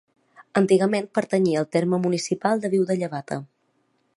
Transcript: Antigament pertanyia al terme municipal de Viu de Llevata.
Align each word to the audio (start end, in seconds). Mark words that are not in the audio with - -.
Antigament 0.61 1.09
pertanyia 1.17 1.59
al 1.61 1.69
terme 1.77 1.99
municipal 2.07 2.65
de 2.65 2.73
Viu 2.73 2.89
de 2.93 2.97
Llevata. 3.03 3.39